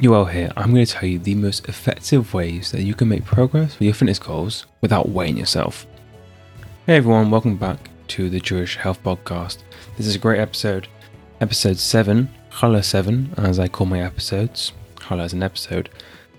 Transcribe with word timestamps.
Yoel 0.00 0.32
here. 0.32 0.50
I'm 0.56 0.72
going 0.72 0.86
to 0.86 0.90
tell 0.90 1.06
you 1.06 1.18
the 1.18 1.34
most 1.34 1.68
effective 1.68 2.32
ways 2.32 2.72
that 2.72 2.84
you 2.84 2.94
can 2.94 3.08
make 3.08 3.26
progress 3.26 3.78
with 3.78 3.82
your 3.82 3.92
fitness 3.92 4.18
goals 4.18 4.64
without 4.80 5.10
weighing 5.10 5.36
yourself. 5.36 5.86
Hey 6.86 6.96
everyone, 6.96 7.30
welcome 7.30 7.58
back 7.58 7.90
to 8.08 8.30
the 8.30 8.40
Jewish 8.40 8.76
Health 8.76 9.02
Podcast. 9.02 9.58
This 9.98 10.06
is 10.06 10.14
a 10.14 10.18
great 10.18 10.40
episode, 10.40 10.88
episode 11.42 11.76
7, 11.76 12.30
Challah 12.50 12.82
7, 12.82 13.34
as 13.36 13.58
I 13.58 13.68
call 13.68 13.86
my 13.86 14.00
episodes. 14.00 14.72
Challah 14.96 15.26
is 15.26 15.34
an 15.34 15.42
episode. 15.42 15.90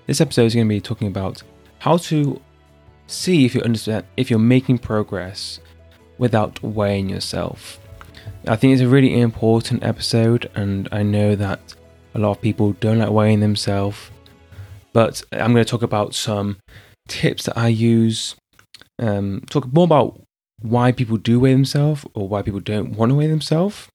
This 0.08 0.22
episode 0.22 0.46
is 0.46 0.56
going 0.56 0.66
to 0.66 0.74
be 0.74 0.82
talking 0.82 1.08
about 1.08 1.44
how 1.78 1.98
to 1.98 2.42
see 3.06 3.46
if 3.46 3.54
you 3.54 3.62
understand 3.62 4.06
if 4.18 4.32
you're 4.32 4.40
making 4.40 4.80
progress 4.80 5.60
without 6.18 6.64
weighing 6.64 7.10
yourself. 7.10 7.80
I 8.48 8.56
think 8.56 8.74
it's 8.74 8.82
a 8.82 8.88
really 8.88 9.22
important 9.22 9.84
episode, 9.84 10.50
and 10.56 10.90
I 10.92 11.04
know 11.04 11.36
that 11.36 11.76
a 12.14 12.20
lot 12.20 12.32
of 12.32 12.42
people 12.42 12.74
don't 12.74 13.00
like 13.00 13.10
weighing 13.10 13.40
themselves, 13.40 14.12
but 14.94 15.24
I'm 15.32 15.54
going 15.54 15.66
to 15.66 15.70
talk 15.70 15.82
about 15.82 16.14
some 16.14 16.58
tips 17.08 17.46
that 17.46 17.58
I 17.58 17.70
use. 17.70 18.36
Um, 19.00 19.44
talk 19.50 19.72
more 19.74 19.86
about 19.86 20.22
why 20.62 20.92
people 20.92 21.18
do 21.18 21.40
weigh 21.40 21.54
themselves 21.54 22.06
or 22.14 22.28
why 22.28 22.42
people 22.42 22.60
don't 22.60 22.94
want 22.96 23.10
to 23.10 23.16
weigh 23.16 23.28
themselves, 23.28 23.88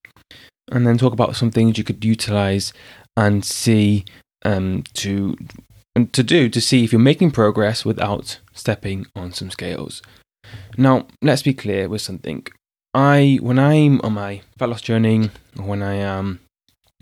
and 0.71 0.87
then 0.87 0.99
talk 0.99 1.13
about 1.13 1.37
some 1.37 1.51
things 1.51 1.79
you 1.79 1.85
could 1.85 2.05
utilize 2.05 2.73
and 3.17 3.45
see 3.45 4.05
um, 4.45 4.83
to 4.95 5.37
to 6.13 6.23
do 6.23 6.49
to 6.49 6.61
see 6.61 6.85
if 6.85 6.93
you're 6.93 7.01
making 7.01 7.31
progress 7.31 7.85
without 7.85 8.39
stepping 8.53 9.07
on 9.15 9.33
some 9.33 9.51
scales. 9.51 10.03
Now, 10.77 11.07
let's 11.23 11.43
be 11.43 11.55
clear 11.55 11.89
with 11.89 12.03
something. 12.03 12.47
I 12.95 13.39
when 13.43 13.59
I'm 13.59 14.01
on 14.03 14.15
my 14.15 14.43
fat 14.59 14.69
loss 14.69 14.81
journey, 14.81 15.31
or 15.59 15.65
when 15.65 15.83
I 15.83 15.95
am 15.95 16.41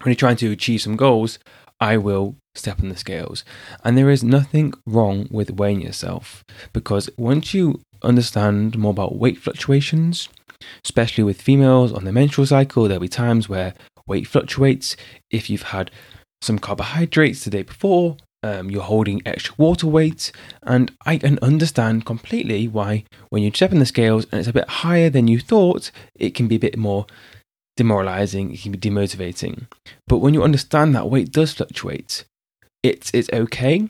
when 0.03 0.11
you're 0.11 0.17
trying 0.17 0.37
to 0.37 0.53
achieve 0.53 0.83
some 0.83 0.97
goals, 0.97 1.39
I 1.81 1.97
will 1.97 2.37
step 2.55 2.81
on 2.81 2.89
the 2.89 2.97
scales. 2.97 3.45
And 3.83 3.99
there 3.99 4.11
is 4.11 4.23
nothing 4.23 4.75
wrong 4.87 5.29
with 5.31 5.51
weighing 5.51 5.83
yourself 5.83 6.45
because 6.73 7.11
once 7.17 7.53
you 7.55 7.81
understand 8.03 8.79
more 8.79 8.91
about 8.91 9.19
weight 9.19 9.39
fluctuations, 9.39 10.29
especially 10.85 11.25
with 11.25 11.43
females 11.43 11.93
on 11.93 12.05
the 12.05 12.13
menstrual 12.13 12.47
cycle, 12.47 12.85
there'll 12.85 13.01
be 13.01 13.09
times 13.09 13.49
where 13.49 13.75
weight 14.07 14.27
fluctuates. 14.27 14.97
If 15.31 15.51
you've 15.51 15.63
had 15.63 15.91
some 16.43 16.59
carbohydrates 16.59 17.45
the 17.45 17.51
day 17.51 17.63
before, 17.63 18.17
um, 18.43 18.71
you're 18.71 18.83
holding 18.83 19.23
extra 19.25 19.55
water 19.57 19.87
weight, 19.87 20.31
and 20.63 20.93
I 21.07 21.17
can 21.17 21.39
understand 21.41 22.05
completely 22.05 22.69
why 22.69 23.05
when 23.31 23.43
you 23.43 23.51
step 23.51 23.73
on 23.73 23.79
the 23.79 23.87
scales 23.87 24.27
and 24.31 24.39
it's 24.39 24.49
a 24.49 24.53
bit 24.53 24.69
higher 24.69 25.09
than 25.09 25.29
you 25.29 25.41
thought, 25.41 25.91
it 26.15 26.35
can 26.35 26.47
be 26.47 26.57
a 26.57 26.61
bit 26.61 26.77
more 26.77 27.07
demoralizing, 27.77 28.53
it 28.53 28.61
can 28.61 28.73
be 28.73 28.79
demotivating. 28.79 29.67
But 30.07 30.19
when 30.19 30.35
you 30.35 30.43
understand 30.43 30.95
that 30.95 31.11
weight 31.11 31.33
does 31.33 31.53
fluctuate, 31.53 32.25
it's 32.83 33.11
it's 33.15 33.31
okay, 33.33 33.89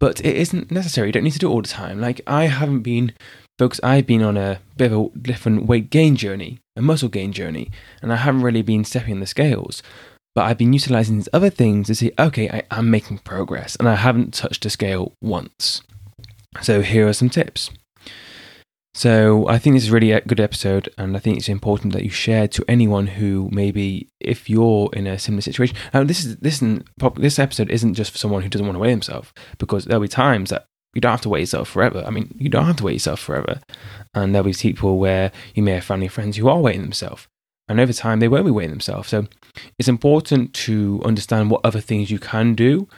but 0.00 0.20
it 0.20 0.36
isn't 0.36 0.70
necessary. 0.70 1.08
You 1.08 1.12
don't 1.12 1.24
need 1.24 1.32
to 1.32 1.38
do 1.38 1.50
it 1.50 1.52
all 1.52 1.62
the 1.62 1.68
time. 1.68 2.00
Like 2.00 2.20
I 2.26 2.46
haven't 2.46 2.80
been 2.80 3.12
folks, 3.58 3.80
I've 3.82 4.06
been 4.06 4.22
on 4.22 4.36
a 4.36 4.60
bit 4.76 4.92
of 4.92 4.98
a 4.98 5.18
different 5.18 5.66
weight 5.66 5.90
gain 5.90 6.16
journey, 6.16 6.58
a 6.76 6.82
muscle 6.82 7.08
gain 7.08 7.32
journey, 7.32 7.70
and 8.00 8.12
I 8.12 8.16
haven't 8.16 8.42
really 8.42 8.62
been 8.62 8.84
stepping 8.84 9.14
on 9.14 9.20
the 9.20 9.26
scales. 9.26 9.82
But 10.34 10.46
I've 10.46 10.58
been 10.58 10.72
utilizing 10.72 11.16
these 11.16 11.28
other 11.32 11.50
things 11.50 11.88
to 11.88 11.94
see, 11.94 12.10
okay, 12.18 12.48
I 12.48 12.62
am 12.76 12.90
making 12.90 13.18
progress, 13.18 13.76
and 13.76 13.88
I 13.88 13.96
haven't 13.96 14.32
touched 14.32 14.64
a 14.64 14.70
scale 14.70 15.12
once. 15.20 15.82
So 16.62 16.80
here 16.80 17.06
are 17.06 17.12
some 17.12 17.28
tips. 17.28 17.70
So 18.94 19.48
I 19.48 19.58
think 19.58 19.74
this 19.74 19.84
is 19.84 19.90
really 19.90 20.12
a 20.12 20.20
good 20.20 20.40
episode, 20.40 20.90
and 20.98 21.16
I 21.16 21.20
think 21.20 21.38
it's 21.38 21.48
important 21.48 21.94
that 21.94 22.04
you 22.04 22.10
share 22.10 22.46
to 22.48 22.64
anyone 22.68 23.06
who 23.06 23.48
maybe, 23.50 24.08
if 24.20 24.50
you're 24.50 24.90
in 24.92 25.06
a 25.06 25.18
similar 25.18 25.40
situation. 25.40 25.76
Now, 25.94 26.04
this 26.04 26.24
is 26.24 26.36
this 26.36 26.56
isn't 26.56 26.86
this 27.16 27.38
episode 27.38 27.70
isn't 27.70 27.94
just 27.94 28.10
for 28.10 28.18
someone 28.18 28.42
who 28.42 28.50
doesn't 28.50 28.66
want 28.66 28.76
to 28.76 28.80
weigh 28.80 28.90
himself, 28.90 29.32
because 29.58 29.86
there'll 29.86 30.02
be 30.02 30.08
times 30.08 30.50
that 30.50 30.66
you 30.92 31.00
don't 31.00 31.12
have 31.12 31.22
to 31.22 31.30
weigh 31.30 31.40
yourself 31.40 31.68
forever. 31.70 32.04
I 32.06 32.10
mean, 32.10 32.34
you 32.38 32.50
don't 32.50 32.66
have 32.66 32.76
to 32.76 32.84
weigh 32.84 32.92
yourself 32.92 33.18
forever, 33.20 33.60
and 34.12 34.34
there'll 34.34 34.44
be 34.44 34.52
people 34.52 34.98
where 34.98 35.32
you 35.54 35.62
may 35.62 35.72
have 35.72 35.84
family 35.84 36.08
friends 36.08 36.36
who 36.36 36.48
are 36.48 36.60
weighing 36.60 36.82
themselves, 36.82 37.26
and 37.68 37.80
over 37.80 37.94
time 37.94 38.20
they 38.20 38.28
won't 38.28 38.44
be 38.44 38.50
weighing 38.50 38.70
themselves. 38.70 39.08
So 39.08 39.26
it's 39.78 39.88
important 39.88 40.52
to 40.66 41.00
understand 41.02 41.50
what 41.50 41.62
other 41.64 41.80
things 41.80 42.10
you 42.10 42.18
can 42.18 42.54
do, 42.54 42.88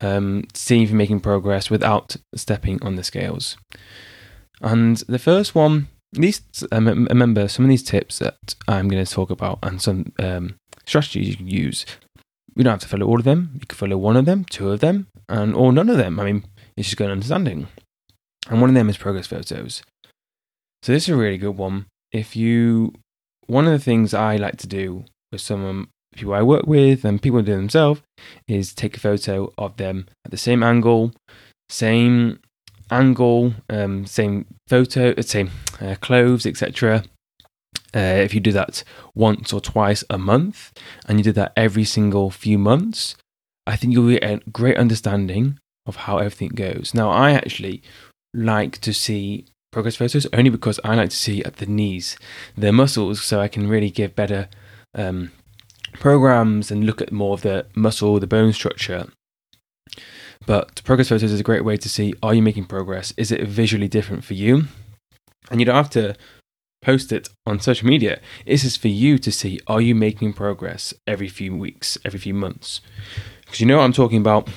um, 0.00 0.48
see 0.54 0.82
if 0.82 0.88
you're 0.90 0.98
making 0.98 1.20
progress 1.20 1.70
without 1.70 2.16
stepping 2.34 2.82
on 2.82 2.96
the 2.96 3.04
scales. 3.04 3.56
And 4.60 4.96
the 5.08 5.18
first 5.18 5.54
one, 5.54 5.88
these 6.12 6.40
um, 6.72 6.86
remember 6.86 7.48
some 7.48 7.64
of 7.64 7.68
these 7.68 7.82
tips 7.82 8.18
that 8.20 8.54
I'm 8.68 8.88
going 8.88 9.04
to 9.04 9.10
talk 9.10 9.30
about 9.30 9.58
and 9.62 9.80
some 9.80 10.12
um, 10.18 10.56
strategies 10.84 11.28
you 11.28 11.36
can 11.36 11.48
use. 11.48 11.84
You 12.54 12.64
don't 12.64 12.72
have 12.72 12.80
to 12.80 12.88
follow 12.88 13.06
all 13.06 13.18
of 13.18 13.24
them. 13.24 13.50
You 13.54 13.66
can 13.66 13.76
follow 13.76 13.98
one 13.98 14.16
of 14.16 14.24
them, 14.24 14.44
two 14.44 14.70
of 14.70 14.80
them, 14.80 15.08
and 15.28 15.54
or 15.54 15.72
none 15.72 15.90
of 15.90 15.98
them. 15.98 16.18
I 16.18 16.24
mean, 16.24 16.44
it's 16.76 16.88
just 16.88 16.96
good 16.96 17.10
understanding. 17.10 17.68
And 18.48 18.60
one 18.60 18.70
of 18.70 18.74
them 18.74 18.88
is 18.88 18.96
progress 18.96 19.26
photos. 19.26 19.82
So 20.82 20.92
this 20.92 21.04
is 21.04 21.10
a 21.10 21.16
really 21.16 21.38
good 21.38 21.56
one. 21.56 21.86
If 22.12 22.36
you, 22.36 22.94
one 23.46 23.66
of 23.66 23.72
the 23.72 23.78
things 23.78 24.14
I 24.14 24.36
like 24.36 24.56
to 24.58 24.66
do 24.66 25.04
with 25.32 25.40
some 25.40 25.90
people 26.14 26.32
I 26.32 26.42
work 26.42 26.66
with 26.66 27.04
and 27.04 27.20
people 27.20 27.42
do 27.42 27.54
themselves 27.54 28.00
is 28.48 28.72
take 28.72 28.96
a 28.96 29.00
photo 29.00 29.52
of 29.58 29.76
them 29.76 30.06
at 30.24 30.30
the 30.30 30.38
same 30.38 30.62
angle, 30.62 31.12
same 31.68 32.38
angle, 32.90 33.54
um, 33.68 34.06
same 34.06 34.46
photo, 34.68 35.12
uh, 35.16 35.22
same 35.22 35.50
uh, 35.80 35.96
clothes, 36.00 36.46
etc. 36.46 37.04
Uh, 37.94 37.98
if 37.98 38.34
you 38.34 38.40
do 38.40 38.52
that 38.52 38.84
once 39.14 39.52
or 39.52 39.60
twice 39.60 40.04
a 40.10 40.18
month, 40.18 40.72
and 41.06 41.18
you 41.18 41.24
do 41.24 41.32
that 41.32 41.52
every 41.56 41.84
single 41.84 42.30
few 42.30 42.58
months, 42.58 43.16
I 43.66 43.76
think 43.76 43.92
you'll 43.92 44.10
get 44.10 44.24
a 44.24 44.40
great 44.50 44.76
understanding 44.76 45.58
of 45.86 45.96
how 45.96 46.18
everything 46.18 46.48
goes. 46.48 46.92
Now, 46.94 47.10
I 47.10 47.32
actually 47.32 47.82
like 48.34 48.78
to 48.78 48.92
see 48.92 49.46
progress 49.72 49.96
photos 49.96 50.26
only 50.32 50.50
because 50.50 50.80
I 50.84 50.94
like 50.94 51.10
to 51.10 51.16
see 51.16 51.42
at 51.44 51.56
the 51.56 51.66
knees, 51.66 52.16
the 52.56 52.72
muscles, 52.72 53.22
so 53.22 53.40
I 53.40 53.48
can 53.48 53.68
really 53.68 53.90
give 53.90 54.16
better 54.16 54.48
um, 54.94 55.32
programs 55.94 56.70
and 56.70 56.84
look 56.84 57.00
at 57.00 57.12
more 57.12 57.34
of 57.34 57.42
the 57.42 57.66
muscle, 57.74 58.18
the 58.18 58.26
bone 58.26 58.52
structure, 58.52 59.08
but 60.44 60.82
progress 60.84 61.08
photos 61.08 61.32
is 61.32 61.40
a 61.40 61.44
great 61.44 61.64
way 61.64 61.76
to 61.76 61.88
see 61.88 62.14
are 62.22 62.34
you 62.34 62.42
making 62.42 62.66
progress? 62.66 63.14
Is 63.16 63.32
it 63.32 63.46
visually 63.48 63.88
different 63.88 64.24
for 64.24 64.34
you? 64.34 64.64
And 65.50 65.60
you 65.60 65.66
don't 65.66 65.76
have 65.76 65.90
to 65.90 66.16
post 66.82 67.12
it 67.12 67.28
on 67.46 67.60
social 67.60 67.88
media. 67.88 68.20
This 68.46 68.64
is 68.64 68.76
for 68.76 68.88
you 68.88 69.18
to 69.18 69.32
see 69.32 69.60
are 69.66 69.80
you 69.80 69.94
making 69.94 70.34
progress 70.34 70.94
every 71.06 71.28
few 71.28 71.56
weeks, 71.56 71.98
every 72.04 72.18
few 72.18 72.34
months? 72.34 72.80
Because 73.44 73.60
you 73.60 73.66
know 73.66 73.78
what 73.78 73.84
I'm 73.84 73.92
talking 73.92 74.20
about? 74.20 74.48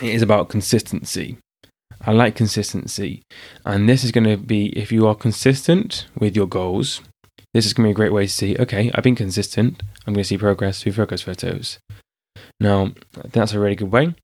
It 0.00 0.14
is 0.14 0.22
about 0.22 0.48
consistency. 0.48 1.38
I 2.02 2.12
like 2.12 2.34
consistency. 2.34 3.22
And 3.64 3.88
this 3.88 4.04
is 4.04 4.12
going 4.12 4.24
to 4.24 4.36
be 4.36 4.68
if 4.78 4.90
you 4.90 5.06
are 5.06 5.14
consistent 5.14 6.06
with 6.18 6.34
your 6.34 6.46
goals, 6.46 7.02
this 7.52 7.66
is 7.66 7.74
going 7.74 7.84
to 7.84 7.88
be 7.88 7.92
a 7.92 7.94
great 7.94 8.12
way 8.12 8.26
to 8.26 8.32
see 8.32 8.56
okay, 8.56 8.90
I've 8.94 9.04
been 9.04 9.16
consistent. 9.16 9.82
I'm 10.06 10.14
going 10.14 10.22
to 10.22 10.28
see 10.28 10.38
progress 10.38 10.82
through 10.82 10.92
progress 10.92 11.22
photos. 11.22 11.78
Now, 12.60 12.92
that's 13.32 13.54
a 13.54 13.58
really 13.58 13.74
good 13.74 13.90
way, 13.90 14.14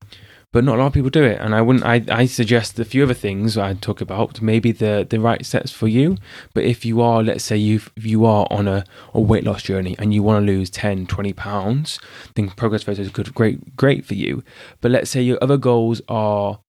but 0.53 0.63
not 0.63 0.75
a 0.75 0.79
lot 0.79 0.87
of 0.87 0.93
people 0.93 1.09
do 1.09 1.23
it. 1.23 1.41
And 1.41 1.55
I 1.55 1.61
wouldn't. 1.61 1.83
I, 1.83 2.03
I 2.09 2.25
suggest 2.27 2.79
a 2.79 2.85
few 2.85 3.03
other 3.03 3.15
things 3.15 3.57
I'd 3.57 3.81
talk 3.81 3.99
about, 3.99 4.41
maybe 4.41 4.71
the 4.71 5.05
the 5.09 5.19
right 5.19 5.43
steps 5.45 5.71
for 5.71 5.87
you. 5.87 6.17
But 6.53 6.63
if 6.63 6.85
you 6.85 7.01
are, 7.01 7.23
let's 7.23 7.43
say 7.43 7.57
you 7.57 7.81
you 7.95 8.25
are 8.25 8.47
on 8.51 8.67
a, 8.67 8.85
a 9.13 9.19
weight 9.19 9.43
loss 9.43 9.63
journey 9.63 9.95
and 9.97 10.13
you 10.13 10.21
want 10.21 10.45
to 10.45 10.51
lose 10.51 10.69
10, 10.69 11.07
20 11.07 11.33
pounds, 11.33 11.99
then 12.35 12.49
progress 12.51 12.83
photos 12.83 13.07
are 13.07 13.31
great 13.31 13.75
great 13.75 14.05
for 14.05 14.13
you. 14.13 14.43
But 14.81 14.91
let's 14.91 15.09
say 15.09 15.21
your 15.21 15.39
other 15.41 15.57
goals 15.57 16.01
are 16.07 16.59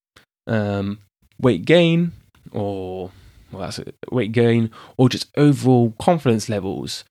um, 0.46 1.00
weight 1.38 1.66
gain 1.66 2.12
or 2.50 3.10
well, 3.52 3.62
that's 3.62 3.80
weight 4.10 4.32
gain 4.32 4.70
or 4.96 5.08
just 5.08 5.26
overall 5.36 5.94
confidence 5.98 6.48
levels. 6.48 7.04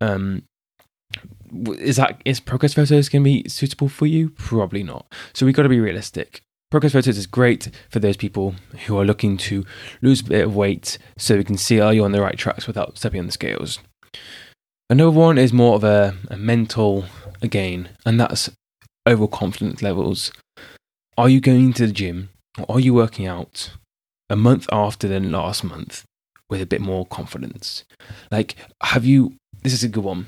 Um, 0.00 0.44
is 1.78 1.96
that 1.96 2.20
is 2.24 2.40
progress 2.40 2.74
photos 2.74 3.08
going 3.08 3.22
to 3.22 3.30
be 3.30 3.48
suitable 3.48 3.88
for 3.88 4.06
you? 4.06 4.30
Probably 4.30 4.82
not. 4.82 5.06
So 5.34 5.46
we've 5.46 5.54
got 5.54 5.62
to 5.62 5.68
be 5.68 5.80
realistic. 5.80 6.42
Progress 6.70 6.92
photos 6.92 7.16
is 7.16 7.26
great 7.26 7.70
for 7.88 7.98
those 7.98 8.16
people 8.16 8.54
who 8.86 8.98
are 8.98 9.04
looking 9.04 9.38
to 9.38 9.64
lose 10.02 10.20
a 10.20 10.24
bit 10.24 10.44
of 10.44 10.54
weight 10.54 10.98
so 11.16 11.36
we 11.36 11.44
can 11.44 11.56
see 11.56 11.80
are 11.80 11.94
you 11.94 12.04
on 12.04 12.12
the 12.12 12.20
right 12.20 12.36
tracks 12.36 12.66
without 12.66 12.98
stepping 12.98 13.20
on 13.20 13.26
the 13.26 13.32
scales. 13.32 13.78
Another 14.90 15.10
one 15.10 15.38
is 15.38 15.52
more 15.52 15.76
of 15.76 15.84
a, 15.84 16.14
a 16.30 16.36
mental 16.36 17.06
gain, 17.48 17.90
and 18.04 18.20
that's 18.20 18.50
overall 19.06 19.28
confidence 19.28 19.82
levels. 19.82 20.30
Are 21.16 21.28
you 21.28 21.40
going 21.40 21.72
to 21.74 21.86
the 21.86 21.92
gym 21.92 22.30
or 22.58 22.76
are 22.76 22.80
you 22.80 22.92
working 22.92 23.26
out 23.26 23.70
a 24.28 24.36
month 24.36 24.68
after 24.70 25.08
than 25.08 25.32
last 25.32 25.64
month 25.64 26.04
with 26.50 26.60
a 26.60 26.66
bit 26.66 26.82
more 26.82 27.06
confidence? 27.06 27.84
Like, 28.30 28.56
have 28.82 29.04
you? 29.04 29.34
This 29.62 29.72
is 29.72 29.82
a 29.82 29.88
good 29.88 30.04
one 30.04 30.26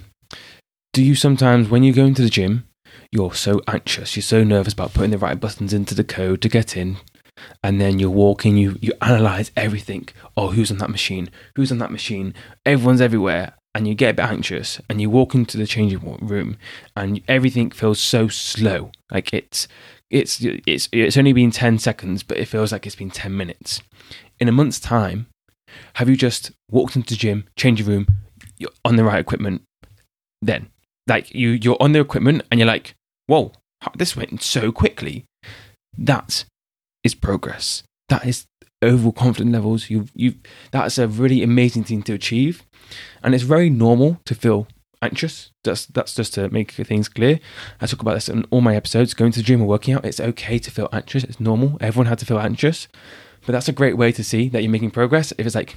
do 0.93 1.03
you 1.05 1.15
sometimes, 1.15 1.69
when 1.69 1.83
you 1.83 1.93
go 1.93 2.05
into 2.05 2.23
the 2.23 2.31
gym, 2.31 2.67
you're 3.13 3.35
so 3.35 3.61
anxious, 3.69 4.17
you're 4.17 4.23
so 4.23 4.45
nervous 4.45 4.73
about 4.73 4.93
putting 4.95 5.11
the 5.11 5.19
right 5.19 5.39
buttons 5.39 5.73
into 5.73 5.95
the 5.95 6.05
code 6.05 6.43
to 6.43 6.49
get 6.49 6.77
in, 6.77 6.97
and 7.63 7.81
then 7.81 7.99
you're 7.99 8.11
walking, 8.11 8.57
you 8.57 8.77
you 8.81 8.93
analyze 9.01 9.51
everything. 9.57 10.09
Oh, 10.37 10.49
who's 10.49 10.71
on 10.71 10.79
that 10.79 10.91
machine? 10.91 11.31
Who's 11.57 11.73
on 11.73 11.79
that 11.79 11.93
machine? 11.93 12.35
Everyone's 12.67 13.01
everywhere. 13.01 13.55
and 13.75 13.87
you 13.87 13.95
get 13.95 14.11
a 14.11 14.15
bit 14.15 14.27
anxious 14.27 14.81
and 14.89 15.01
you 15.01 15.09
walk 15.09 15.35
into 15.35 15.57
the 15.57 15.67
changing 15.67 16.01
room 16.21 16.57
and 16.97 17.21
everything 17.29 17.71
feels 17.71 18.01
so 18.01 18.29
slow 18.29 18.91
like 19.11 19.33
it's 19.33 19.69
it's 20.11 20.41
it's 20.43 20.89
it's 20.93 21.17
only 21.17 21.33
been 21.33 21.51
10 21.51 21.79
seconds 21.79 22.23
but 22.23 22.37
it 22.37 22.47
feels 22.47 22.73
like 22.73 22.87
it's 22.87 22.97
been 22.97 23.11
10 23.11 23.37
minutes 23.37 23.81
in 24.41 24.49
a 24.49 24.53
month's 24.53 24.81
time 24.81 25.27
have 25.95 26.09
you 26.09 26.17
just 26.17 26.51
walked 26.71 26.97
into 26.97 27.15
the 27.15 27.19
gym 27.19 27.45
changing 27.57 27.87
room 27.87 28.07
you're 28.59 28.71
on 28.85 28.97
the 28.97 29.05
right 29.05 29.21
equipment 29.21 29.63
then 30.43 30.69
like 31.11 31.35
you 31.35 31.51
you're 31.51 31.77
on 31.81 31.93
the 31.93 32.01
equipment 32.01 32.43
and 32.51 32.59
you're 32.59 32.67
like 32.67 32.95
whoa 33.27 33.53
this 33.95 34.17
went 34.17 34.43
so 34.43 34.73
quickly. 34.73 35.25
That 35.97 36.45
is 37.03 37.15
progress. 37.15 37.83
That 38.09 38.27
is 38.27 38.47
overall 38.83 39.13
confidence 39.13 39.53
levels. 39.53 39.91
You 39.91 40.07
you 40.15 40.35
that's 40.71 40.99
a 40.99 41.09
really 41.09 41.43
amazing 41.43 41.85
thing 41.85 42.03
to 42.05 42.15
achieve. 42.15 42.63
And 43.23 43.35
it's 43.35 43.45
very 43.45 43.71
normal 43.71 44.21
to 44.25 44.35
feel 44.35 44.67
anxious. 45.03 45.51
That's 45.65 45.87
that's 45.87 46.15
just 46.15 46.35
to 46.35 46.49
make 46.51 46.73
things 46.73 47.09
clear. 47.09 47.41
I 47.81 47.87
talk 47.87 48.03
about 48.03 48.15
this 48.15 48.29
in 48.29 48.45
all 48.51 48.61
my 48.61 48.77
episodes. 48.77 49.15
Going 49.15 49.33
to 49.33 49.41
the 49.41 49.45
gym 49.45 49.63
or 49.63 49.69
working 49.69 49.95
out 49.95 50.05
it's 50.05 50.21
okay 50.21 50.59
to 50.59 50.71
feel 50.71 50.89
anxious. 50.93 51.25
It's 51.25 51.41
normal. 51.41 51.79
Everyone 51.81 52.07
had 52.07 52.19
to 52.19 52.27
feel 52.27 52.39
anxious. 52.39 52.89
But 53.47 53.53
that's 53.53 53.69
a 53.69 53.73
great 53.73 53.97
way 53.97 54.13
to 54.13 54.23
see 54.23 54.51
that 54.51 54.63
you're 54.63 54.71
making 54.71 54.91
progress. 54.91 55.33
If 55.39 55.47
it's 55.47 55.55
like 55.55 55.75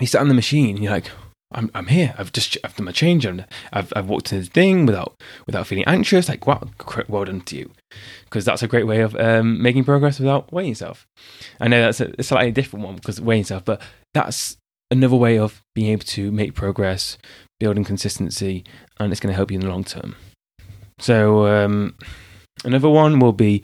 you 0.00 0.06
sit 0.06 0.20
on 0.20 0.28
the 0.28 0.34
machine 0.34 0.74
and 0.74 0.84
you're 0.84 0.92
like 0.92 1.10
I'm, 1.54 1.70
I'm 1.74 1.86
here. 1.86 2.14
I've 2.18 2.32
just 2.32 2.56
I've 2.64 2.74
done 2.76 2.86
my 2.86 2.92
change 2.92 3.24
and 3.24 3.46
I've, 3.72 3.92
I've 3.94 4.08
walked 4.08 4.32
into 4.32 4.44
the 4.44 4.50
thing 4.50 4.86
without 4.86 5.14
without 5.46 5.66
feeling 5.66 5.84
anxious. 5.86 6.28
Like 6.28 6.46
wow, 6.46 6.68
well 7.08 7.24
done 7.24 7.40
to 7.42 7.56
you, 7.56 7.70
because 8.24 8.44
that's 8.44 8.62
a 8.62 8.68
great 8.68 8.86
way 8.86 9.00
of 9.00 9.14
um, 9.16 9.62
making 9.62 9.84
progress 9.84 10.18
without 10.18 10.52
weighing 10.52 10.70
yourself. 10.70 11.06
I 11.60 11.68
know 11.68 11.80
that's 11.80 12.00
a, 12.00 12.12
a 12.18 12.22
slightly 12.22 12.52
different 12.52 12.84
one 12.84 12.96
because 12.96 13.20
weighing 13.20 13.42
yourself, 13.42 13.64
but 13.64 13.80
that's 14.14 14.56
another 14.90 15.16
way 15.16 15.38
of 15.38 15.62
being 15.74 15.90
able 15.90 16.04
to 16.04 16.30
make 16.30 16.54
progress, 16.54 17.18
building 17.58 17.84
consistency, 17.84 18.64
and 18.98 19.12
it's 19.12 19.20
going 19.20 19.32
to 19.32 19.36
help 19.36 19.50
you 19.50 19.56
in 19.56 19.62
the 19.62 19.70
long 19.70 19.84
term. 19.84 20.16
So 20.98 21.46
um, 21.46 21.96
another 22.64 22.88
one 22.88 23.18
will 23.18 23.32
be 23.32 23.62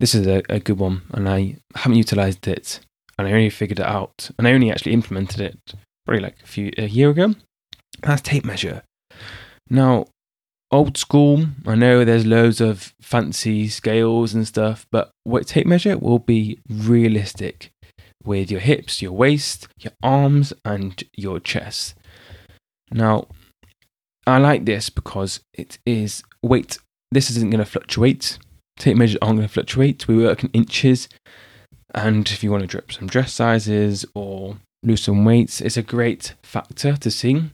this 0.00 0.14
is 0.14 0.26
a, 0.26 0.42
a 0.48 0.58
good 0.58 0.78
one, 0.78 1.02
and 1.12 1.28
I 1.28 1.56
haven't 1.74 1.98
utilized 1.98 2.46
it, 2.48 2.80
and 3.18 3.28
I 3.28 3.32
only 3.32 3.50
figured 3.50 3.78
it 3.78 3.86
out, 3.86 4.30
and 4.38 4.48
I 4.48 4.52
only 4.52 4.70
actually 4.70 4.92
implemented 4.92 5.40
it 5.40 5.74
probably 6.04 6.22
like 6.22 6.36
a 6.42 6.46
few 6.46 6.70
a 6.78 6.86
year 6.86 7.10
ago. 7.10 7.34
That's 8.00 8.22
tape 8.22 8.44
measure. 8.44 8.82
Now, 9.68 10.06
old 10.70 10.96
school, 10.96 11.46
I 11.66 11.74
know 11.74 12.04
there's 12.04 12.26
loads 12.26 12.60
of 12.60 12.94
fancy 13.00 13.68
scales 13.68 14.34
and 14.34 14.46
stuff, 14.46 14.86
but 14.90 15.10
what 15.24 15.46
tape 15.46 15.66
measure 15.66 15.96
will 15.98 16.18
be 16.18 16.58
realistic 16.68 17.70
with 18.24 18.50
your 18.50 18.60
hips, 18.60 19.02
your 19.02 19.12
waist, 19.12 19.68
your 19.78 19.92
arms, 20.02 20.52
and 20.64 21.02
your 21.16 21.40
chest. 21.40 21.94
Now, 22.90 23.26
I 24.26 24.38
like 24.38 24.64
this 24.64 24.90
because 24.90 25.40
it 25.54 25.78
is 25.84 26.22
weight. 26.42 26.78
This 27.10 27.30
isn't 27.30 27.50
going 27.50 27.64
to 27.64 27.70
fluctuate. 27.70 28.38
Tape 28.78 28.96
measures 28.96 29.18
aren't 29.20 29.36
going 29.36 29.48
to 29.48 29.52
fluctuate. 29.52 30.06
We 30.08 30.16
work 30.16 30.44
in 30.44 30.50
inches. 30.50 31.08
And 31.94 32.26
if 32.28 32.42
you 32.42 32.50
want 32.50 32.62
to 32.62 32.66
drop 32.66 32.92
some 32.92 33.06
dress 33.06 33.32
sizes 33.32 34.04
or 34.14 34.56
lose 34.82 35.02
some 35.02 35.24
weight. 35.24 35.60
It's 35.60 35.76
a 35.76 35.82
great 35.82 36.34
factor 36.42 36.96
to 36.96 37.10
see. 37.10 37.50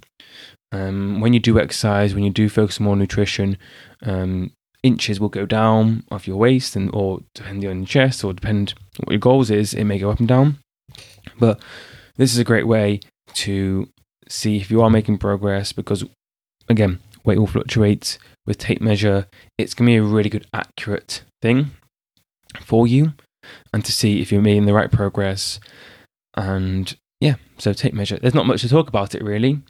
Um, 0.73 1.21
when 1.21 1.33
you 1.33 1.41
do 1.41 1.59
exercise, 1.59 2.15
when 2.15 2.25
you 2.25 2.31
do 2.31 2.49
focus 2.49 2.81
more 2.81 2.93
on 2.93 2.99
nutrition, 2.99 3.57
um, 4.03 4.51
inches 4.83 5.19
will 5.19 5.29
go 5.29 5.47
down 5.47 6.05
off 6.11 6.29
your 6.29 6.37
waist, 6.37 6.77
and 6.77 6.91
or 6.95 7.21
depending 7.35 7.71
on 7.71 7.79
your 7.79 7.87
chest, 7.87 8.23
or 8.23 8.33
depend 8.33 8.75
what 8.99 9.13
your 9.13 9.19
goals 9.19 9.51
is, 9.51 9.75
it 9.75 9.85
may 9.85 9.99
go 9.99 10.11
up 10.11 10.19
and 10.19 10.29
down. 10.29 10.59
But 11.39 11.61
this 12.17 12.33
is 12.33 12.39
a 12.39 12.45
great 12.45 12.67
way 12.67 13.01
to 13.35 13.89
see 14.29 14.59
if 14.59 14.71
you 14.71 14.83
are 14.83 14.91
making 14.91 15.19
progress 15.19 15.73
because, 15.73 16.05
again, 16.69 17.01
weight 17.25 17.39
will 17.39 17.47
fluctuate 17.47 18.19
with 18.47 18.59
tape 18.59 18.81
measure. 18.81 19.27
It's 19.57 19.75
gonna 19.75 19.91
be 19.91 19.97
a 19.97 20.03
really 20.03 20.31
good, 20.31 20.47
accurate 20.53 21.23
thing 21.41 21.71
for 22.61 22.87
you, 22.87 23.15
and 23.73 23.85
to 23.85 23.93
see 23.93 24.21
if 24.21 24.31
you're 24.31 24.43
making 24.43 24.67
the 24.67 24.75
right 24.75 24.91
progress 24.91 25.61
and 26.37 26.97
yeah, 27.21 27.35
so 27.59 27.73
tape 27.73 27.95
measure. 27.95 28.19
There's 28.19 28.35
not 28.35 28.47
much 28.47 28.63
to 28.63 28.69
talk 28.69 28.89
about 28.89 29.15
it 29.15 29.23
really. 29.23 29.61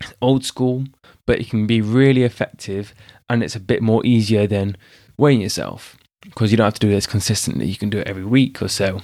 It's 0.00 0.14
old 0.22 0.44
school, 0.44 0.84
but 1.26 1.40
it 1.40 1.48
can 1.50 1.66
be 1.66 1.80
really 1.80 2.22
effective 2.22 2.94
and 3.28 3.42
it's 3.42 3.56
a 3.56 3.60
bit 3.60 3.82
more 3.82 4.04
easier 4.06 4.46
than 4.46 4.76
weighing 5.16 5.40
yourself 5.40 5.96
because 6.22 6.50
you 6.50 6.56
don't 6.56 6.66
have 6.66 6.74
to 6.74 6.86
do 6.86 6.90
this 6.90 7.06
consistently. 7.06 7.66
You 7.66 7.76
can 7.76 7.90
do 7.90 7.98
it 7.98 8.06
every 8.06 8.24
week 8.24 8.62
or 8.62 8.68
so. 8.68 9.00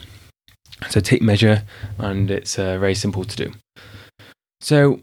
So 0.88 1.00
tape 1.00 1.22
measure 1.22 1.64
and 1.98 2.30
it's 2.30 2.58
uh, 2.58 2.78
very 2.78 2.94
simple 2.94 3.24
to 3.24 3.36
do. 3.36 3.52
So 4.60 5.00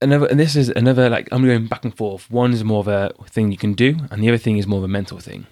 another 0.00 0.26
and 0.26 0.38
this 0.38 0.56
is 0.56 0.68
another 0.68 1.08
like 1.08 1.28
I'm 1.32 1.44
going 1.44 1.66
back 1.66 1.84
and 1.84 1.96
forth. 1.96 2.30
One 2.30 2.52
is 2.52 2.64
more 2.64 2.80
of 2.80 2.88
a 2.88 3.12
thing 3.26 3.50
you 3.50 3.58
can 3.58 3.72
do 3.72 3.96
and 4.10 4.22
the 4.22 4.28
other 4.28 4.38
thing 4.38 4.58
is 4.58 4.66
more 4.66 4.78
of 4.78 4.84
a 4.84 4.88
mental 4.88 5.18
thing. 5.18 5.46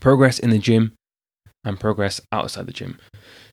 Progress 0.00 0.38
in 0.38 0.50
the 0.50 0.58
gym 0.58 0.92
and 1.64 1.80
progress 1.80 2.20
outside 2.32 2.66
the 2.66 2.72
gym. 2.72 2.98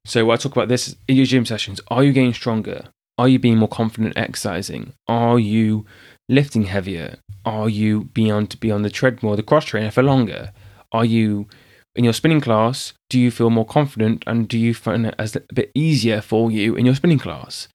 So, 0.05 0.25
what 0.25 0.39
I 0.39 0.43
talk 0.43 0.53
about 0.53 0.69
this 0.69 0.95
in 1.07 1.17
your 1.17 1.25
gym 1.25 1.45
sessions 1.45 1.81
are 1.89 2.03
you 2.03 2.13
getting 2.13 2.33
stronger? 2.33 2.85
Are 3.17 3.27
you 3.27 3.39
being 3.39 3.57
more 3.57 3.67
confident 3.67 4.15
exercising? 4.15 4.93
Are 5.07 5.39
you 5.39 5.85
lifting 6.29 6.63
heavier? 6.63 7.17
Are 7.45 7.67
you 7.67 8.09
on 8.31 8.47
to 8.47 8.57
be 8.57 8.69
on 8.71 8.83
the 8.83 8.89
treadmill, 8.89 9.35
the 9.35 9.43
cross 9.43 9.65
trainer 9.65 9.89
for 9.89 10.03
longer? 10.03 10.51
Are 10.91 11.05
you 11.05 11.47
in 11.95 12.03
your 12.03 12.13
spinning 12.13 12.41
class? 12.41 12.93
Do 13.09 13.19
you 13.19 13.31
feel 13.31 13.49
more 13.49 13.65
confident 13.65 14.23
and 14.27 14.47
do 14.47 14.57
you 14.57 14.73
find 14.73 15.07
it 15.07 15.15
as 15.17 15.35
a 15.35 15.41
bit 15.53 15.71
easier 15.73 16.21
for 16.21 16.51
you 16.51 16.75
in 16.75 16.85
your 16.85 16.95
spinning 16.95 17.19
class? 17.19 17.67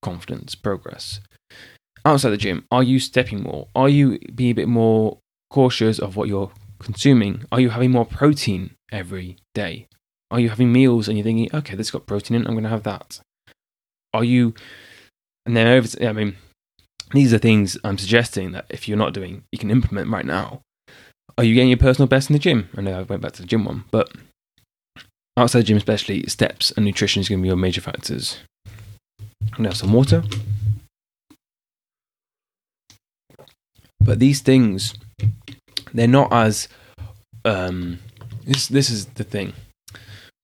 Confidence, 0.00 0.54
progress. 0.54 1.20
Outside 2.04 2.30
the 2.30 2.36
gym, 2.36 2.64
are 2.70 2.82
you 2.82 3.00
stepping 3.00 3.42
more? 3.42 3.68
Are 3.74 3.88
you 3.88 4.18
being 4.34 4.52
a 4.52 4.54
bit 4.54 4.68
more 4.68 5.18
cautious 5.50 5.98
of 5.98 6.16
what 6.16 6.28
you're 6.28 6.52
consuming? 6.78 7.44
Are 7.50 7.60
you 7.60 7.70
having 7.70 7.90
more 7.90 8.04
protein 8.04 8.73
every 8.94 9.36
day? 9.54 9.86
Are 10.30 10.40
you 10.40 10.48
having 10.48 10.72
meals 10.72 11.08
and 11.08 11.18
you're 11.18 11.24
thinking, 11.24 11.50
okay, 11.52 11.74
this 11.74 11.90
got 11.90 12.06
protein 12.06 12.36
in, 12.36 12.42
it, 12.42 12.48
I'm 12.48 12.54
going 12.54 12.64
to 12.64 12.70
have 12.70 12.84
that? 12.84 13.20
Are 14.14 14.24
you, 14.24 14.54
and 15.44 15.56
then 15.56 15.66
over, 15.66 15.88
I 16.06 16.12
mean, 16.12 16.36
these 17.12 17.34
are 17.34 17.38
things 17.38 17.76
I'm 17.84 17.98
suggesting 17.98 18.52
that 18.52 18.66
if 18.70 18.88
you're 18.88 18.96
not 18.96 19.12
doing, 19.12 19.42
you 19.52 19.58
can 19.58 19.70
implement 19.70 20.10
right 20.10 20.24
now. 20.24 20.60
Are 21.36 21.44
you 21.44 21.54
getting 21.54 21.68
your 21.68 21.78
personal 21.78 22.08
best 22.08 22.30
in 22.30 22.34
the 22.34 22.38
gym? 22.38 22.68
I 22.76 22.80
know 22.80 22.98
I 22.98 23.02
went 23.02 23.22
back 23.22 23.32
to 23.32 23.42
the 23.42 23.48
gym 23.48 23.64
one, 23.64 23.84
but 23.90 24.10
outside 25.36 25.60
the 25.60 25.64
gym, 25.64 25.76
especially, 25.76 26.24
steps 26.28 26.70
and 26.70 26.84
nutrition 26.84 27.20
is 27.20 27.28
going 27.28 27.40
to 27.40 27.42
be 27.42 27.48
your 27.48 27.56
major 27.56 27.80
factors. 27.80 28.38
Now, 29.58 29.70
some 29.70 29.92
water. 29.92 30.22
But 34.00 34.18
these 34.18 34.40
things, 34.40 34.94
they're 35.92 36.06
not 36.06 36.32
as 36.32 36.68
um, 37.44 37.98
this 38.44 38.68
this 38.68 38.90
is 38.90 39.06
the 39.06 39.24
thing. 39.24 39.52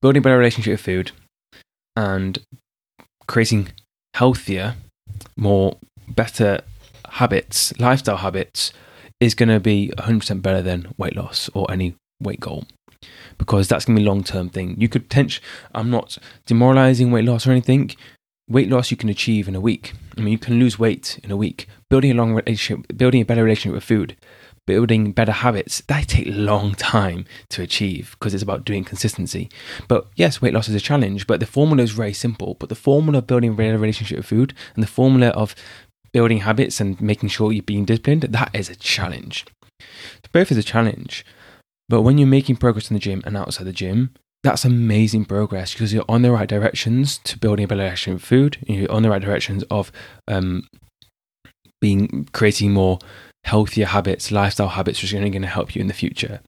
Building 0.02 0.20
a 0.20 0.22
better 0.22 0.38
relationship 0.38 0.72
with 0.72 0.80
food 0.80 1.12
and 1.94 2.38
creating 3.26 3.68
healthier, 4.14 4.74
more 5.36 5.76
better 6.08 6.62
habits, 7.08 7.78
lifestyle 7.78 8.18
habits 8.18 8.72
is 9.20 9.34
going 9.34 9.50
to 9.50 9.60
be 9.60 9.92
100% 9.98 10.40
better 10.40 10.62
than 10.62 10.94
weight 10.96 11.14
loss 11.14 11.50
or 11.52 11.70
any 11.70 11.94
weight 12.22 12.40
goal 12.40 12.64
because 13.38 13.68
that's 13.68 13.84
going 13.84 13.96
to 13.96 14.00
be 14.00 14.06
a 14.06 14.10
long 14.10 14.24
term 14.24 14.48
thing. 14.48 14.74
You 14.78 14.88
could 14.88 15.08
potentially, 15.08 15.44
I'm 15.74 15.90
not 15.90 16.18
demoralizing 16.46 17.10
weight 17.10 17.24
loss 17.24 17.46
or 17.46 17.50
anything. 17.50 17.90
Weight 18.48 18.68
loss 18.68 18.90
you 18.90 18.96
can 18.96 19.08
achieve 19.08 19.46
in 19.48 19.54
a 19.54 19.60
week. 19.60 19.92
I 20.16 20.22
mean, 20.22 20.32
you 20.32 20.38
can 20.38 20.58
lose 20.58 20.78
weight 20.78 21.20
in 21.22 21.30
a 21.30 21.36
week. 21.36 21.66
Building 21.88 22.10
a 22.10 22.14
long 22.14 22.34
relationship, 22.34 22.96
building 22.96 23.20
a 23.20 23.24
better 23.24 23.44
relationship 23.44 23.74
with 23.74 23.84
food 23.84 24.16
building 24.70 25.10
better 25.10 25.32
habits, 25.32 25.82
they 25.88 26.02
take 26.02 26.28
long 26.28 26.76
time 26.76 27.24
to 27.48 27.60
achieve 27.60 28.12
because 28.12 28.32
it's 28.32 28.42
about 28.44 28.64
doing 28.64 28.84
consistency. 28.84 29.50
But 29.88 30.06
yes, 30.14 30.40
weight 30.40 30.54
loss 30.54 30.68
is 30.68 30.76
a 30.76 30.80
challenge, 30.80 31.26
but 31.26 31.40
the 31.40 31.46
formula 31.46 31.82
is 31.82 31.90
very 31.90 32.12
simple. 32.12 32.54
But 32.54 32.68
the 32.68 32.76
formula 32.76 33.18
of 33.18 33.26
building 33.26 33.50
a 33.50 33.78
relationship 33.78 34.18
with 34.18 34.26
food 34.26 34.54
and 34.76 34.84
the 34.84 34.86
formula 34.86 35.30
of 35.30 35.56
building 36.12 36.38
habits 36.38 36.80
and 36.80 37.00
making 37.00 37.30
sure 37.30 37.50
you're 37.50 37.64
being 37.64 37.84
disciplined, 37.84 38.22
that 38.22 38.50
is 38.54 38.70
a 38.70 38.76
challenge. 38.76 39.44
Both 40.30 40.52
is 40.52 40.58
a 40.58 40.62
challenge. 40.62 41.26
But 41.88 42.02
when 42.02 42.16
you're 42.16 42.28
making 42.28 42.56
progress 42.56 42.92
in 42.92 42.94
the 42.94 43.00
gym 43.00 43.22
and 43.26 43.36
outside 43.36 43.64
the 43.64 43.72
gym, 43.72 44.10
that's 44.44 44.64
amazing 44.64 45.24
progress 45.24 45.72
because 45.72 45.92
you're 45.92 46.04
on 46.08 46.22
the 46.22 46.30
right 46.30 46.48
directions 46.48 47.18
to 47.24 47.36
building 47.36 47.64
a 47.64 47.66
better 47.66 47.82
relationship 47.82 48.20
with 48.20 48.24
food. 48.24 48.58
You're 48.68 48.92
on 48.92 49.02
the 49.02 49.10
right 49.10 49.20
directions 49.20 49.64
of 49.64 49.90
um, 50.28 50.68
being 51.80 52.28
creating 52.32 52.72
more 52.72 53.00
healthier 53.44 53.86
habits, 53.86 54.30
lifestyle 54.30 54.68
habits, 54.68 55.02
which 55.02 55.12
are 55.12 55.18
only 55.18 55.30
going 55.30 55.42
to 55.42 55.48
help 55.48 55.74
you 55.74 55.80
in 55.80 55.88
the 55.88 55.94
future. 55.94 56.40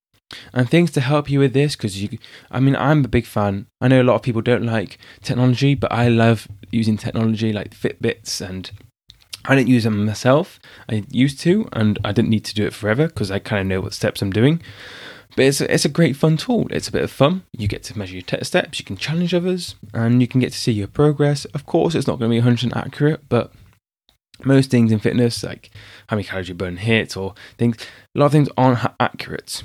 And 0.53 0.69
things 0.69 0.91
to 0.93 1.01
help 1.01 1.31
you 1.31 1.41
with 1.41 1.53
this, 1.53 1.77
because 1.77 2.03
you, 2.03 2.19
I 2.51 2.61
mean, 2.61 2.77
I'm 2.77 3.05
a 3.05 3.09
big 3.09 3.27
fan. 3.27 3.67
I 3.81 3.89
know 3.89 4.01
a 4.01 4.05
lot 4.05 4.15
of 4.15 4.23
people 4.23 4.41
don't 4.41 4.65
like 4.65 4.99
technology, 5.23 5.75
but 5.75 5.93
I 5.93 6.09
love 6.09 6.49
using 6.71 6.97
technology 6.97 7.53
like 7.53 7.75
Fitbits 7.75 8.41
and 8.41 8.71
I 9.45 9.55
don't 9.55 9.69
use 9.69 9.85
them 9.85 10.07
myself. 10.07 10.61
I 10.89 11.05
used 11.11 11.41
to, 11.41 11.69
and 11.73 11.99
I 12.05 12.13
didn't 12.13 12.31
need 12.31 12.45
to 12.47 12.55
do 12.55 12.65
it 12.65 12.73
forever 12.73 13.09
because 13.09 13.31
I 13.31 13.39
kind 13.39 13.61
of 13.61 13.67
know 13.67 13.81
what 13.81 13.93
steps 13.93 14.23
I'm 14.23 14.31
doing. 14.31 14.63
But 15.35 15.47
it's 15.47 15.61
a, 15.61 15.73
it's 15.73 15.85
a 15.85 15.89
great 15.89 16.17
fun 16.17 16.37
tool. 16.37 16.69
It's 16.71 16.89
a 16.89 16.93
bit 16.93 17.03
of 17.03 17.11
fun. 17.11 17.43
You 17.53 17.67
get 17.67 17.83
to 17.85 17.99
measure 17.99 18.15
your 18.15 18.45
steps, 18.45 18.79
you 18.79 18.85
can 18.85 18.97
challenge 18.97 19.35
others, 19.35 19.75
and 19.93 20.21
you 20.21 20.29
can 20.29 20.41
get 20.41 20.53
to 20.53 20.59
see 20.59 20.73
your 20.73 20.89
progress. 20.89 21.45
Of 21.47 21.67
course, 21.67 21.95
it's 21.95 22.07
not 22.07 22.19
going 22.19 22.31
to 22.31 22.43
be 22.43 22.57
100% 22.57 22.77
accurate, 22.77 23.29
but 23.29 23.53
most 24.45 24.71
things 24.71 24.91
in 24.91 24.99
fitness, 24.99 25.43
like 25.43 25.71
how 26.09 26.17
many 26.17 26.25
calories 26.25 26.49
you 26.49 26.55
burn 26.55 26.77
hit 26.77 27.17
or 27.17 27.35
things, 27.59 27.77
a 28.15 28.19
lot 28.19 28.27
of 28.27 28.33
things 28.33 28.49
aren't 28.57 28.81
accurate. 28.99 29.63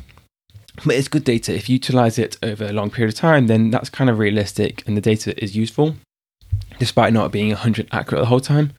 But 0.85 0.95
it's 0.95 1.07
good 1.07 1.23
data. 1.23 1.55
If 1.55 1.69
you 1.69 1.73
utilize 1.73 2.19
it 2.19 2.37
over 2.43 2.65
a 2.65 2.73
long 2.73 2.91
period 2.91 3.13
of 3.13 3.19
time, 3.19 3.47
then 3.47 3.71
that's 3.71 3.89
kind 3.89 4.09
of 4.09 4.19
realistic 4.19 4.83
and 4.87 4.95
the 4.95 5.01
data 5.01 5.41
is 5.43 5.55
useful, 5.55 5.95
despite 6.77 7.13
not 7.13 7.31
being 7.31 7.49
100 7.49 7.87
accurate 7.91 8.21
the 8.21 8.27
whole 8.27 8.39
time. 8.39 8.73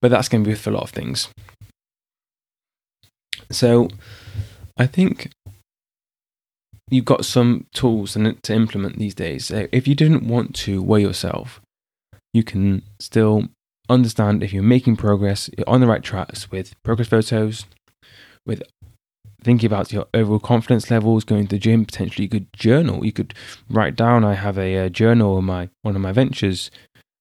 But 0.00 0.10
that's 0.10 0.28
going 0.28 0.44
to 0.44 0.50
be 0.50 0.54
for 0.54 0.70
a 0.70 0.74
lot 0.74 0.82
of 0.82 0.90
things. 0.90 1.28
So 3.50 3.88
I 4.76 4.86
think 4.86 5.30
you've 6.90 7.06
got 7.06 7.24
some 7.24 7.66
tools 7.72 8.12
to 8.12 8.54
implement 8.54 8.98
these 8.98 9.14
days. 9.14 9.50
If 9.50 9.88
you 9.88 9.94
didn't 9.94 10.28
want 10.28 10.54
to 10.56 10.82
weigh 10.82 11.00
yourself, 11.00 11.62
you 12.34 12.42
can 12.42 12.82
still 13.00 13.48
understand 13.88 14.42
if 14.42 14.52
you're 14.52 14.62
making 14.62 14.96
progress, 14.96 15.50
you're 15.56 15.68
on 15.68 15.80
the 15.80 15.86
right 15.86 16.02
tracks 16.02 16.50
with 16.50 16.74
progress 16.82 17.08
photos, 17.08 17.66
with 18.46 18.62
thinking 19.42 19.66
about 19.66 19.92
your 19.92 20.06
overall 20.14 20.38
confidence 20.38 20.90
levels, 20.90 21.24
going 21.24 21.46
to 21.46 21.56
the 21.56 21.60
gym. 21.60 21.84
Potentially, 21.84 22.24
you 22.24 22.30
could 22.30 22.52
journal. 22.52 23.04
You 23.04 23.12
could 23.12 23.34
write 23.68 23.96
down. 23.96 24.24
I 24.24 24.34
have 24.34 24.58
a, 24.58 24.76
a 24.76 24.90
journal 24.90 25.38
in 25.38 25.44
my 25.44 25.68
one 25.82 25.96
of 25.96 26.02
my 26.02 26.12
ventures, 26.12 26.70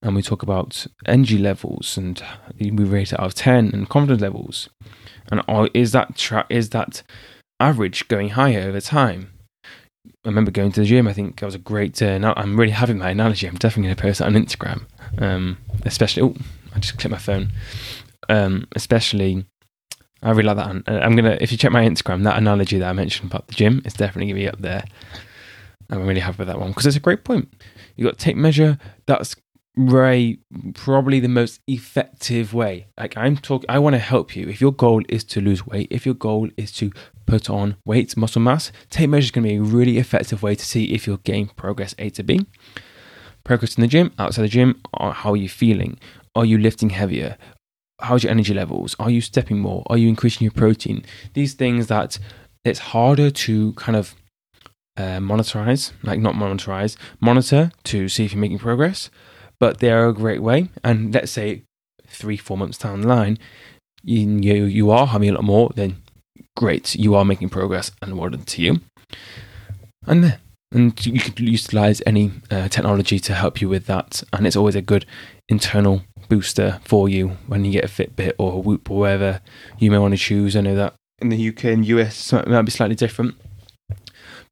and 0.01 0.15
we 0.15 0.21
talk 0.21 0.43
about 0.43 0.87
energy 1.05 1.37
levels 1.37 1.97
and 1.97 2.21
we 2.59 2.71
rate 2.71 3.13
it 3.13 3.19
out 3.19 3.25
of 3.25 3.35
ten 3.35 3.71
and 3.73 3.89
confidence 3.89 4.21
levels. 4.21 4.69
And 5.31 5.41
is 5.73 5.91
that 5.91 6.15
tra- 6.15 6.47
is 6.49 6.69
that 6.69 7.03
average 7.59 8.07
going 8.07 8.29
higher 8.29 8.61
over 8.61 8.81
time? 8.81 9.32
I 10.25 10.29
remember 10.29 10.51
going 10.51 10.71
to 10.71 10.79
the 10.79 10.85
gym. 10.85 11.07
I 11.07 11.13
think 11.13 11.39
that 11.39 11.45
was 11.45 11.55
a 11.55 11.59
great. 11.59 12.01
Uh, 12.01 12.33
I'm 12.37 12.57
really 12.57 12.71
having 12.71 12.97
my 12.97 13.09
analogy. 13.09 13.47
I'm 13.47 13.55
definitely 13.55 13.87
going 13.87 13.95
to 13.95 14.01
post 14.01 14.19
that 14.19 14.27
on 14.27 14.33
Instagram. 14.33 14.85
Um, 15.17 15.57
especially, 15.85 16.23
oh, 16.23 16.35
I 16.73 16.79
just 16.79 16.97
clicked 16.97 17.11
my 17.11 17.17
phone. 17.17 17.51
Um, 18.29 18.67
especially, 18.73 19.45
I 20.21 20.31
really 20.31 20.43
like 20.43 20.55
that. 20.57 20.87
Uh, 20.87 20.99
I'm 20.99 21.17
gonna. 21.17 21.37
If 21.41 21.51
you 21.51 21.57
check 21.57 21.71
my 21.71 21.85
Instagram, 21.85 22.23
that 22.23 22.37
analogy 22.37 22.77
that 22.79 22.89
I 22.89 22.93
mentioned 22.93 23.29
about 23.29 23.47
the 23.47 23.53
gym 23.53 23.81
is 23.85 23.93
definitely 23.93 24.31
gonna 24.31 24.39
be 24.39 24.47
up 24.47 24.61
there. 24.61 24.85
I'm 25.89 26.07
really 26.07 26.21
happy 26.21 26.37
with 26.39 26.47
that 26.47 26.59
one 26.59 26.69
because 26.69 26.85
it's 26.85 26.95
a 26.95 27.01
great 27.01 27.25
point. 27.25 27.53
You 27.97 28.05
got 28.05 28.17
tape 28.17 28.37
measure. 28.37 28.77
That's 29.05 29.35
Ray, 29.75 30.37
probably 30.75 31.19
the 31.19 31.27
most 31.27 31.59
effective 31.67 32.53
way. 32.53 32.87
Like 32.97 33.17
I'm 33.17 33.37
talking, 33.37 33.69
I 33.69 33.79
want 33.79 33.95
to 33.95 33.99
help 33.99 34.35
you. 34.35 34.47
If 34.47 34.61
your 34.61 34.71
goal 34.71 35.01
is 35.09 35.23
to 35.25 35.41
lose 35.41 35.65
weight, 35.65 35.87
if 35.89 36.05
your 36.05 36.13
goal 36.15 36.49
is 36.57 36.71
to 36.73 36.91
put 37.25 37.49
on 37.49 37.77
weight, 37.83 38.15
muscle 38.15 38.41
mass, 38.41 38.71
tape 38.91 39.09
measure 39.09 39.25
is 39.25 39.31
going 39.31 39.43
to 39.43 39.49
be 39.49 39.55
a 39.55 39.61
really 39.61 39.97
effective 39.97 40.43
way 40.43 40.53
to 40.53 40.65
see 40.65 40.93
if 40.93 41.07
you're 41.07 41.17
getting 41.17 41.47
progress 41.47 41.95
A 41.97 42.11
to 42.11 42.23
B. 42.23 42.45
Progress 43.43 43.75
in 43.75 43.81
the 43.81 43.87
gym, 43.87 44.13
outside 44.19 44.43
the 44.43 44.47
gym, 44.47 44.79
how 44.99 45.31
are 45.33 45.37
you 45.37 45.49
feeling? 45.49 45.97
Are 46.35 46.45
you 46.45 46.57
lifting 46.59 46.91
heavier? 46.91 47.37
How's 47.99 48.23
your 48.23 48.31
energy 48.31 48.53
levels? 48.53 48.95
Are 48.99 49.09
you 49.09 49.21
stepping 49.21 49.59
more? 49.59 49.83
Are 49.87 49.97
you 49.97 50.07
increasing 50.07 50.45
your 50.45 50.51
protein? 50.51 51.03
These 51.33 51.55
things 51.55 51.87
that 51.87 52.19
it's 52.63 52.79
harder 52.79 53.31
to 53.31 53.73
kind 53.73 53.95
of 53.95 54.15
uh, 54.97 55.17
monitorize, 55.17 55.93
like 56.03 56.19
not 56.19 56.35
monitorize, 56.35 56.95
monitor 57.19 57.71
to 57.85 58.07
see 58.07 58.25
if 58.25 58.33
you're 58.33 58.41
making 58.41 58.59
progress 58.59 59.09
but 59.59 59.79
they 59.79 59.91
are 59.91 60.07
a 60.07 60.13
great 60.13 60.41
way. 60.41 60.69
And 60.83 61.13
let's 61.13 61.31
say 61.31 61.63
three, 62.07 62.37
four 62.37 62.57
months 62.57 62.77
down 62.77 63.01
the 63.01 63.07
line, 63.07 63.37
you, 64.03 64.27
you, 64.65 64.91
are 64.91 65.07
having 65.07 65.29
a 65.29 65.33
lot 65.33 65.43
more, 65.43 65.71
then 65.75 66.01
great, 66.55 66.95
you 66.95 67.15
are 67.15 67.25
making 67.25 67.49
progress 67.49 67.91
and 68.01 68.17
well 68.17 68.31
to 68.31 68.61
you. 68.61 68.81
And 70.05 70.37
and 70.73 71.05
you 71.05 71.19
could 71.19 71.39
utilize 71.39 72.01
any 72.05 72.31
uh, 72.49 72.67
technology 72.67 73.19
to 73.19 73.33
help 73.35 73.61
you 73.61 73.69
with 73.69 73.85
that. 73.85 74.23
And 74.33 74.47
it's 74.47 74.55
always 74.55 74.75
a 74.75 74.81
good 74.81 75.05
internal 75.47 76.01
booster 76.29 76.79
for 76.83 77.07
you 77.07 77.37
when 77.45 77.63
you 77.63 77.71
get 77.71 77.85
a 77.85 77.87
Fitbit 77.87 78.33
or 78.39 78.53
a 78.53 78.57
Whoop 78.57 78.89
or 78.89 79.01
whatever 79.01 79.41
you 79.77 79.91
may 79.91 79.99
want 79.99 80.15
to 80.15 80.17
choose. 80.17 80.55
I 80.55 80.61
know 80.61 80.75
that 80.75 80.95
in 81.19 81.29
the 81.29 81.49
UK 81.49 81.65
and 81.65 81.85
US 81.85 82.33
it 82.33 82.47
might 82.47 82.63
be 82.63 82.71
slightly 82.71 82.95
different, 82.95 83.35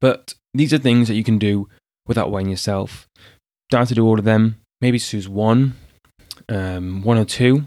but 0.00 0.34
these 0.54 0.72
are 0.72 0.78
things 0.78 1.08
that 1.08 1.14
you 1.14 1.24
can 1.24 1.38
do 1.38 1.68
without 2.06 2.30
weighing 2.30 2.48
yourself. 2.48 3.08
Down 3.68 3.86
to 3.86 3.94
do 3.94 4.06
all 4.06 4.18
of 4.18 4.24
them 4.24 4.58
maybe 4.82 4.98
choose 4.98 5.28
one, 5.28 5.74
um, 6.50 7.02
one 7.02 7.16
or 7.16 7.24
two 7.24 7.66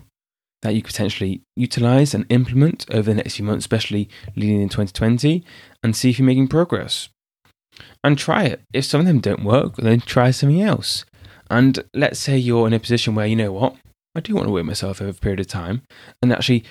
that 0.61 0.75
you 0.75 0.81
could 0.81 0.91
potentially 0.91 1.41
utilize 1.55 2.13
and 2.13 2.25
implement 2.29 2.85
over 2.91 3.09
the 3.09 3.15
next 3.15 3.35
few 3.35 3.45
months, 3.45 3.63
especially 3.63 4.09
leading 4.35 4.61
in 4.61 4.69
2020, 4.69 5.43
and 5.81 5.95
see 5.95 6.09
if 6.09 6.19
you're 6.19 6.25
making 6.25 6.47
progress. 6.47 7.09
And 8.03 8.17
try 8.17 8.43
it. 8.43 8.61
If 8.73 8.85
some 8.85 9.01
of 9.01 9.05
them 9.07 9.19
don't 9.19 9.43
work, 9.43 9.75
then 9.77 10.01
try 10.01 10.31
something 10.31 10.61
else. 10.61 11.05
And 11.49 11.83
let's 11.93 12.19
say 12.19 12.37
you're 12.37 12.67
in 12.67 12.73
a 12.73 12.79
position 12.79 13.15
where 13.15 13.27
you 13.27 13.35
know 13.35 13.51
what, 13.51 13.75
I 14.15 14.21
do 14.21 14.33
want 14.33 14.47
to 14.47 14.51
work 14.51 14.65
myself 14.65 15.01
over 15.01 15.11
a 15.11 15.13
period 15.13 15.39
of 15.39 15.47
time, 15.47 15.83
and 16.21 16.31
actually 16.31 16.63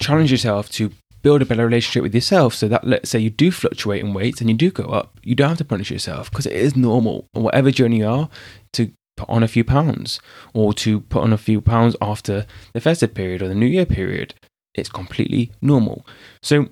challenge 0.00 0.30
yourself 0.30 0.70
to 0.70 0.90
build 1.22 1.42
a 1.42 1.46
better 1.46 1.64
relationship 1.64 2.02
with 2.02 2.14
yourself 2.14 2.54
so 2.54 2.68
that 2.68 2.86
let's 2.86 3.10
say 3.10 3.18
you 3.18 3.30
do 3.30 3.50
fluctuate 3.50 4.02
in 4.02 4.14
weight 4.14 4.40
and 4.40 4.50
you 4.50 4.56
do 4.56 4.72
go 4.72 4.84
up 4.84 5.20
you 5.22 5.36
don't 5.36 5.50
have 5.50 5.58
to 5.58 5.64
punish 5.64 5.88
yourself 5.88 6.28
because 6.28 6.46
it 6.46 6.52
is 6.52 6.74
normal 6.74 7.28
whatever 7.32 7.70
journey 7.70 7.98
you 7.98 8.06
are 8.06 8.28
to 8.72 8.90
put 9.22 9.32
on 9.32 9.42
a 9.42 9.48
few 9.48 9.64
pounds 9.64 10.20
or 10.54 10.72
to 10.74 11.00
put 11.00 11.22
on 11.22 11.32
a 11.32 11.38
few 11.38 11.60
pounds 11.60 11.96
after 12.00 12.46
the 12.72 12.80
festive 12.80 13.14
period 13.14 13.42
or 13.42 13.48
the 13.48 13.54
new 13.54 13.66
year 13.66 13.86
period. 13.86 14.34
It's 14.74 14.88
completely 14.88 15.52
normal. 15.60 16.06
So 16.42 16.68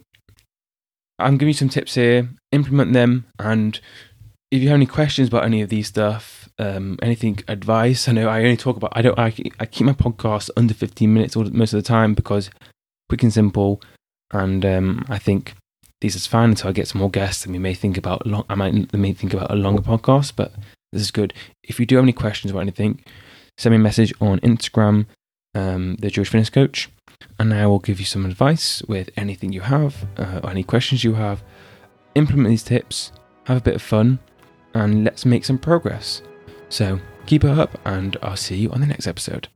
I'm 1.19 1.37
giving 1.37 1.50
you 1.50 1.54
some 1.54 1.69
tips 1.69 1.95
here, 1.95 2.30
implement 2.52 2.92
them, 2.92 3.26
and 3.38 3.78
if 4.50 4.62
you 4.62 4.69
have 4.69 4.76
any 4.76 4.87
questions 4.87 5.28
about 5.28 5.45
any 5.45 5.62
of 5.62 5.69
these 5.69 5.87
stuff, 5.87 6.49
um, 6.59 6.99
anything 7.02 7.38
advice, 7.47 8.09
I 8.09 8.12
know 8.12 8.28
I 8.28 8.38
only 8.38 8.57
talk 8.57 8.76
about 8.76 8.92
I 8.97 9.02
don't 9.02 9.19
I, 9.19 9.33
I 9.61 9.66
keep 9.66 9.87
my 9.87 9.92
podcast 9.92 10.50
under 10.57 10.75
15 10.75 11.12
minutes 11.12 11.37
most 11.37 11.73
of 11.73 11.83
the 11.83 11.87
time 11.87 12.14
because 12.14 12.50
quick 13.09 13.23
and 13.23 13.33
simple, 13.33 13.80
and 14.33 14.64
um, 14.64 15.04
I 15.09 15.19
think 15.19 15.54
this 16.00 16.16
is 16.16 16.26
fine 16.26 16.50
until 16.50 16.71
I 16.71 16.73
get 16.73 16.88
some 16.88 17.00
more 17.00 17.11
guests 17.11 17.45
and 17.45 17.52
we 17.52 17.59
may 17.59 17.75
think 17.75 17.99
about 17.99 18.26
long, 18.26 18.45
I 18.49 18.54
might 18.54 18.92
may 18.95 19.12
think 19.12 19.35
about 19.35 19.50
a 19.50 19.57
longer 19.57 19.83
podcast, 19.83 20.33
but 20.35 20.52
this 20.92 21.02
is 21.02 21.11
good. 21.11 21.35
If 21.62 21.78
you 21.78 21.87
do 21.87 21.97
have 21.97 22.04
any 22.04 22.12
questions 22.12 22.50
about 22.50 22.61
anything, 22.61 23.04
send 23.59 23.73
me 23.73 23.76
a 23.76 23.82
message 23.82 24.12
on 24.20 24.40
Instagram, 24.40 25.06
um, 25.54 25.97
the 25.97 26.11
Jewish 26.11 26.28
Fitness 26.28 26.50
Coach, 26.50 26.88
and 27.38 27.52
I 27.54 27.66
will 27.66 27.78
give 27.78 28.00
you 28.00 28.06
some 28.06 28.26
advice 28.26 28.82
with 28.82 29.11
anything 29.16 29.52
you 29.52 29.62
have 29.62 30.06
uh, 30.16 30.40
or 30.42 30.50
any 30.50 30.62
questions 30.62 31.04
you 31.04 31.14
have. 31.14 31.42
Implement 32.14 32.49
these 32.49 32.62
tips, 32.62 33.12
have 33.44 33.59
a 33.59 33.62
bit 33.62 33.76
of 33.76 33.82
fun, 33.82 34.18
and 34.75 35.04
let's 35.04 35.25
make 35.25 35.44
some 35.44 35.59
progress. 35.59 36.23
So 36.68 37.00
keep 37.26 37.44
it 37.44 37.50
up, 37.50 37.78
and 37.85 38.16
I'll 38.23 38.37
see 38.37 38.56
you 38.56 38.70
on 38.70 38.80
the 38.80 38.87
next 38.87 39.06
episode. 39.06 39.49